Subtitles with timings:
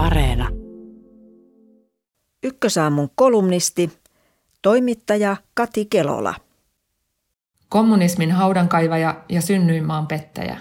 [0.00, 0.48] Areena.
[2.42, 3.90] Ykkösaamun kolumnisti,
[4.62, 6.34] toimittaja Kati Kelola.
[7.68, 10.58] Kommunismin haudankaivaja ja synnyinmaan pettäjä.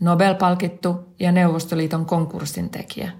[0.00, 3.12] Nobel-palkittu ja Neuvostoliiton konkurssin tekijä.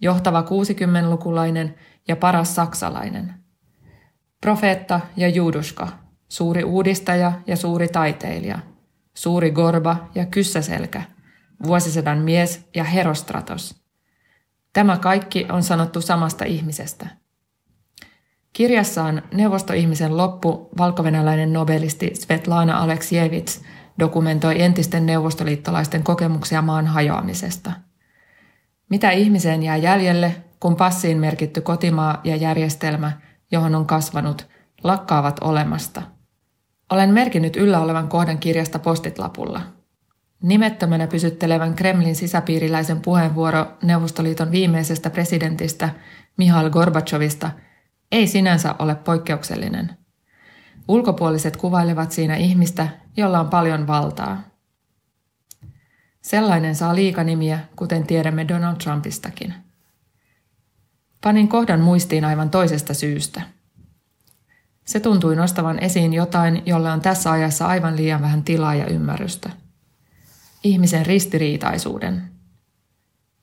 [0.00, 1.74] Johtava 60-lukulainen
[2.08, 3.34] ja paras saksalainen.
[4.40, 5.88] Profeetta ja juuduska.
[6.28, 8.58] Suuri uudistaja ja suuri taiteilija.
[9.14, 11.02] Suuri gorba ja kyssäselkä.
[11.66, 13.74] Vuosisadan mies ja herostratos–
[14.72, 17.06] Tämä kaikki on sanottu samasta ihmisestä.
[18.52, 23.62] Kirjassaan Neuvostoihmisen loppu valkovenäläinen nobelisti Svetlana Aleksievits
[23.98, 27.72] dokumentoi entisten neuvostoliittolaisten kokemuksia maan hajoamisesta.
[28.90, 33.12] Mitä ihmiseen jää jäljelle, kun passiin merkitty kotimaa ja järjestelmä,
[33.52, 34.48] johon on kasvanut,
[34.84, 36.02] lakkaavat olemasta?
[36.90, 39.60] Olen merkinnyt yllä olevan kohdan kirjasta postitlapulla–
[40.42, 45.90] Nimettömänä pysyttelevän Kremlin sisäpiiriläisen puheenvuoro Neuvostoliiton viimeisestä presidentistä
[46.36, 47.50] Mihail Gorbachevista
[48.12, 49.96] ei sinänsä ole poikkeuksellinen.
[50.88, 54.42] Ulkopuoliset kuvailevat siinä ihmistä, jolla on paljon valtaa.
[56.22, 59.54] Sellainen saa liikanimiä, kuten tiedämme Donald Trumpistakin.
[61.20, 63.42] Panin kohdan muistiin aivan toisesta syystä.
[64.84, 69.50] Se tuntui nostavan esiin jotain, jolle on tässä ajassa aivan liian vähän tilaa ja ymmärrystä–
[70.64, 72.22] ihmisen ristiriitaisuuden.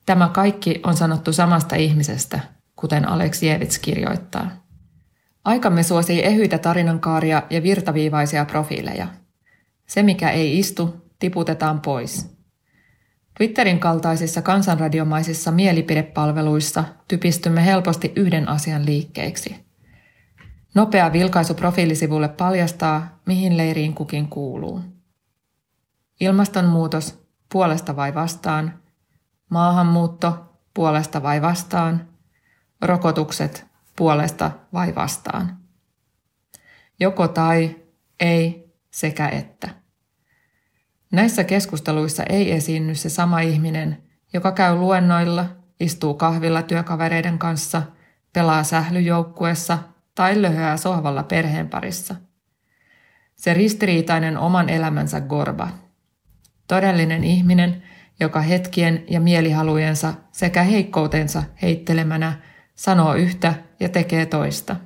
[0.06, 2.40] Tämä kaikki on sanottu samasta ihmisestä,
[2.76, 4.50] kuten Aleksievits kirjoittaa.
[5.44, 9.06] Aikamme suosii ehyitä tarinankaaria ja virtaviivaisia profiileja.
[9.86, 12.40] Se, mikä ei istu, tiputetaan pois.
[13.38, 19.56] Twitterin kaltaisissa kansanradiomaisissa mielipidepalveluissa typistymme helposti yhden asian liikkeiksi.
[20.74, 24.80] Nopea vilkaisu profiilisivulle paljastaa, mihin leiriin kukin kuuluu.
[26.20, 28.82] Ilmastonmuutos puolesta vai vastaan,
[29.50, 32.08] maahanmuutto puolesta vai vastaan,
[32.82, 35.56] rokotukset puolesta vai vastaan.
[37.00, 37.76] Joko tai,
[38.20, 39.68] ei sekä että.
[41.12, 45.46] Näissä keskusteluissa ei esiinny se sama ihminen, joka käy luennoilla,
[45.80, 47.82] istuu kahvilla työkavereiden kanssa,
[48.32, 49.78] pelaa sählyjoukkuessa
[50.14, 52.14] tai löhöää sohvalla perheen parissa.
[53.36, 55.68] Se ristiriitainen oman elämänsä gorba–
[56.70, 57.82] Todellinen ihminen,
[58.20, 62.40] joka hetkien ja mielihalujensa sekä heikkoutensa heittelemänä
[62.74, 64.76] sanoo yhtä ja tekee toista.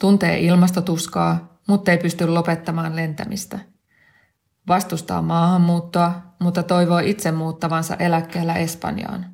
[0.00, 3.58] Tuntee ilmastotuskaa, mutta ei pysty lopettamaan lentämistä.
[4.68, 9.26] Vastustaa maahanmuuttoa, mutta toivoo itse muuttavansa eläkkeellä Espanjaan.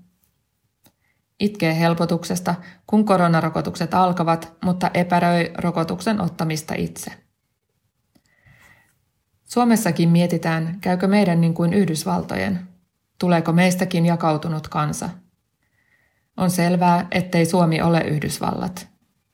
[1.41, 2.55] Itkee helpotuksesta,
[2.87, 7.28] kun koronarokotukset alkavat, mutta epäröi rokotuksen ottamista itse.
[9.49, 12.69] Suomessakin mietitään, käykö meidän niin kuin Yhdysvaltojen.
[13.19, 15.11] Tuleeko meistäkin jakautunut kansa?
[16.37, 18.89] On selvää, ettei Suomi ole Yhdysvallat.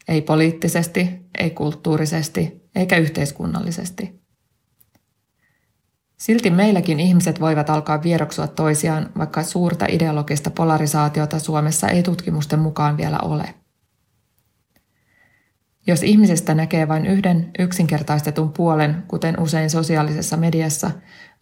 [0.09, 4.25] Ei poliittisesti, ei kulttuurisesti, eikä yhteiskunnallisesti.
[6.19, 12.97] Silti meilläkin ihmiset voivat alkaa vieroksua toisiaan, vaikka suurta ideologista polarisaatiota Suomessa ei tutkimusten mukaan
[12.97, 13.55] vielä ole.
[15.87, 20.91] Jos ihmisestä näkee vain yhden yksinkertaistetun puolen, kuten usein sosiaalisessa mediassa,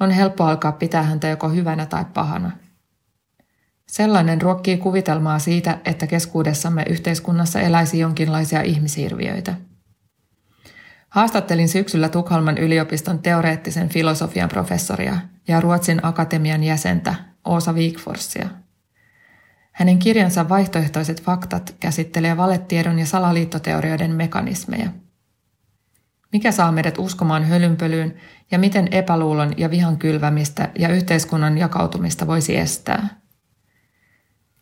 [0.01, 2.51] on helppo alkaa pitää häntä joko hyvänä tai pahana.
[3.89, 9.55] Sellainen ruokkii kuvitelmaa siitä, että keskuudessamme yhteiskunnassa eläisi jonkinlaisia ihmishirviöitä.
[11.09, 15.17] Haastattelin syksyllä Tukholman yliopiston teoreettisen filosofian professoria
[15.49, 17.15] ja Ruotsin akatemian jäsentä
[17.45, 18.49] Oosa Wigforsia–
[19.73, 24.91] hänen kirjansa Vaihtoehtoiset faktat käsittelee valetiedon ja salaliittoteorioiden mekanismeja.
[26.33, 28.17] Mikä saa meidät uskomaan hölynpölyyn
[28.51, 33.09] ja miten epäluulon ja vihan kylvämistä ja yhteiskunnan jakautumista voisi estää?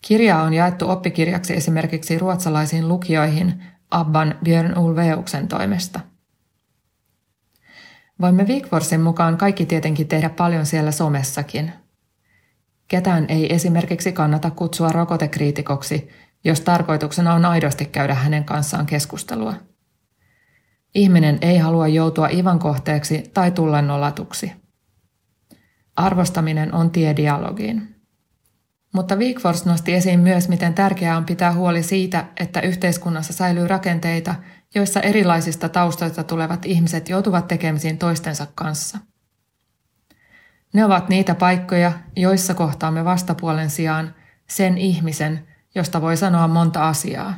[0.03, 6.01] Kirja on jaettu oppikirjaksi esimerkiksi ruotsalaisiin lukioihin Abban Björn Ulveuksen toimesta.
[8.21, 11.73] Voimme Wigforsin mukaan kaikki tietenkin tehdä paljon siellä somessakin–
[12.91, 16.09] Ketään ei esimerkiksi kannata kutsua rokotekriitikoksi,
[16.45, 19.55] jos tarkoituksena on aidosti käydä hänen kanssaan keskustelua.
[20.95, 24.53] Ihminen ei halua joutua ivan kohteeksi tai tulla nolatuksi.
[25.97, 27.97] Arvostaminen on tie dialogiin.
[28.95, 34.35] Mutta Wigforss nosti esiin myös, miten tärkeää on pitää huoli siitä, että yhteiskunnassa säilyy rakenteita,
[34.75, 38.99] joissa erilaisista taustoista tulevat ihmiset joutuvat tekemisiin toistensa kanssa–
[40.73, 44.15] ne ovat niitä paikkoja, joissa kohtaamme vastapuolen sijaan
[44.49, 47.35] sen ihmisen, josta voi sanoa monta asiaa.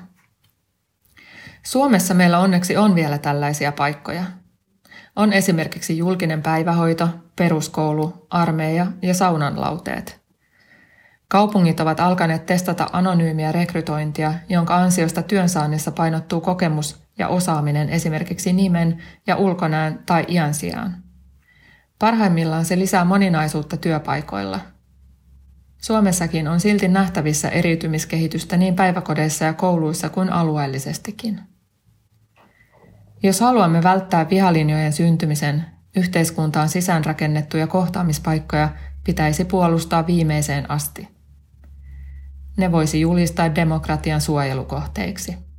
[1.63, 4.25] Suomessa meillä onneksi on vielä tällaisia paikkoja.
[5.17, 10.23] On esimerkiksi julkinen päivähoito, peruskoulu, armeija ja saunanlauteet.
[11.29, 19.03] Kaupungit ovat alkaneet testata anonyymiä rekrytointia, jonka ansiosta työnsaannissa painottuu kokemus ja osaaminen esimerkiksi nimen
[19.27, 21.02] ja ulkonäön tai iän sijaan.
[22.03, 24.61] Parhaimmillaan se lisää moninaisuutta työpaikoilla.
[25.83, 31.41] Suomessakin on silti nähtävissä eriytymiskehitystä niin päiväkodeissa ja kouluissa kuin alueellisestikin.
[33.23, 35.65] Jos haluamme välttää vihalinjojen syntymisen,
[35.97, 38.69] yhteiskuntaan sisäänrakennettuja kohtaamispaikkoja
[39.05, 41.09] pitäisi puolustaa viimeiseen asti.
[42.57, 45.52] Ne voisi julistaa demokratian suojelukohteiksi.